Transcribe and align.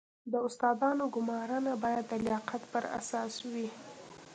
د 0.31 0.33
استادانو 0.47 1.05
ګمارنه 1.15 1.73
باید 1.83 2.05
د 2.09 2.13
لیاقت 2.25 2.61
پر 2.71 2.83
اساس 2.99 3.33
وي 3.51 3.67